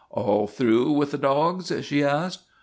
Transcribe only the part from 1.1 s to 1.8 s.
the dogs?'